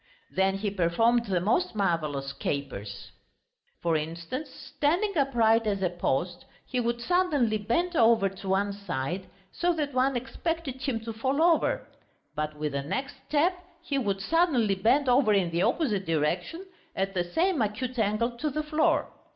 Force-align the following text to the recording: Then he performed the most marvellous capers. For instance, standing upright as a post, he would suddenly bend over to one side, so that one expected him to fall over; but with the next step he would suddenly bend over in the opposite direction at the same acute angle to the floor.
Then 0.31 0.57
he 0.57 0.71
performed 0.71 1.25
the 1.25 1.39
most 1.39 1.75
marvellous 1.75 2.33
capers. 2.33 3.11
For 3.83 3.95
instance, 3.95 4.49
standing 4.49 5.15
upright 5.15 5.67
as 5.67 5.83
a 5.83 5.91
post, 5.91 6.45
he 6.65 6.79
would 6.79 6.99
suddenly 6.99 7.59
bend 7.59 7.95
over 7.95 8.27
to 8.27 8.49
one 8.49 8.73
side, 8.73 9.27
so 9.51 9.73
that 9.73 9.93
one 9.93 10.15
expected 10.15 10.81
him 10.81 11.01
to 11.01 11.13
fall 11.13 11.39
over; 11.43 11.87
but 12.33 12.55
with 12.57 12.71
the 12.71 12.81
next 12.81 13.17
step 13.27 13.53
he 13.83 13.99
would 13.99 14.21
suddenly 14.21 14.73
bend 14.73 15.07
over 15.07 15.33
in 15.33 15.51
the 15.51 15.61
opposite 15.61 16.07
direction 16.07 16.65
at 16.95 17.13
the 17.13 17.23
same 17.23 17.61
acute 17.61 17.99
angle 17.99 18.31
to 18.39 18.49
the 18.49 18.63
floor. 18.63 19.07